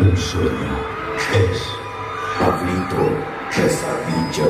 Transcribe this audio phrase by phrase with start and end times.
[0.00, 0.98] un sueño.
[1.32, 1.62] Es
[2.38, 3.08] Pablito
[3.54, 4.46] Pesadilla.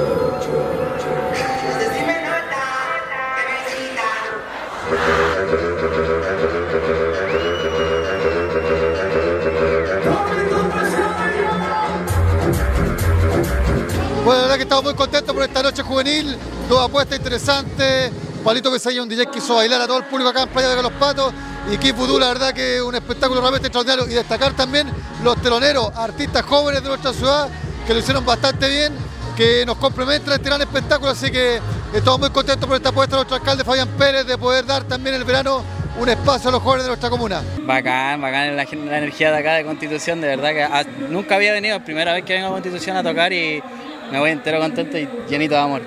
[14.25, 16.37] Bueno, la verdad que estamos muy contentos por esta noche juvenil,
[16.69, 18.13] dos apuestas interesantes.
[18.45, 20.83] Palito Pesadilla, un DJ que hizo bailar a todo el público acá en Playa de
[20.83, 21.33] los Patos.
[21.71, 24.11] Y Voodoo, la verdad que un espectáculo realmente extraordinario.
[24.11, 24.89] Y destacar también
[25.23, 27.49] los teloneros, artistas jóvenes de nuestra ciudad,
[27.87, 28.95] que lo hicieron bastante bien,
[29.37, 31.11] que nos complementan este gran espectáculo.
[31.11, 31.61] Así que
[31.93, 35.15] estamos muy contentos por esta apuesta de nuestro alcalde Fabián Pérez de poder dar también
[35.15, 35.63] el verano
[35.99, 37.43] un espacio a los jóvenes de nuestra comuna.
[37.63, 41.77] Bacán, bacán la, la energía de acá de Constitución, de verdad que nunca había venido,
[41.77, 43.63] es primera vez que vengo a Constitución a tocar y
[44.11, 45.83] me voy entero contento y llenito de amor.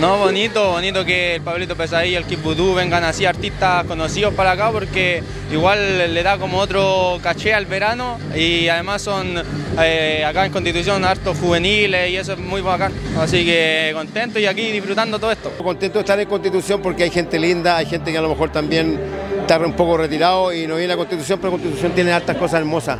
[0.00, 4.50] No, bonito, bonito que el Pablito Pesadilla, el Kid Voodoo vengan así artistas conocidos para
[4.50, 9.40] acá porque igual le da como otro caché al verano y además son
[9.78, 12.92] eh, acá en Constitución hartos juveniles y eso es muy bacán.
[13.20, 15.50] Así que contento y aquí disfrutando todo esto.
[15.58, 18.50] Contento de estar en Constitución porque hay gente linda, hay gente que a lo mejor
[18.50, 18.98] también
[19.40, 22.98] está un poco retirado y no viene a Constitución, pero Constitución tiene hartas cosas hermosas.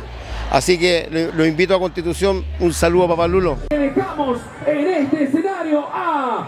[0.49, 3.57] Así que lo, lo invito a Constitución, un saludo a Papá Lulo.
[3.69, 6.47] Dejamos en este escenario a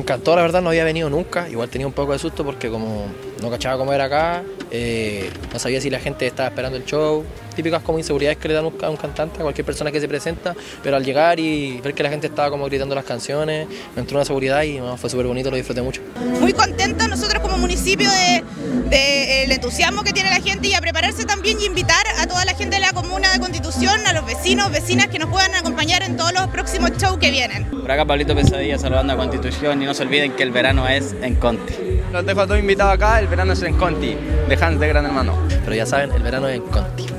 [0.00, 1.46] Me encantó, la verdad, no había venido nunca.
[1.50, 3.08] Igual tenía un poco de susto porque como
[3.42, 7.22] no cachaba cómo era acá, eh, no sabía si la gente estaba esperando el show.
[7.54, 10.54] Típicas como inseguridades que le dan a un cantante, a cualquier persona que se presenta.
[10.82, 14.16] Pero al llegar y ver que la gente estaba como gritando las canciones, me entró
[14.16, 16.00] una seguridad y no, fue súper bonito, lo disfruté mucho.
[16.40, 18.44] muy contentos nosotros como municipio de,
[18.88, 22.44] de el entusiasmo que tiene la gente y a prepararse también y invitar a toda
[22.44, 26.02] la gente de la comuna de Constitución, a los vecinos, vecinas que nos puedan acompañar
[26.02, 27.64] en todos los próximos shows que vienen.
[27.64, 31.14] Por acá Pablito Pesadilla saludando a Constitución y no se olviden que el verano es
[31.22, 31.74] en Conti.
[32.12, 34.16] Los dejo a todos invitados acá, el verano es en Conti,
[34.48, 35.34] de Hans de Gran Hermano.
[35.48, 37.09] Pero ya saben, el verano es en Conti.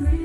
[0.00, 0.23] Amen.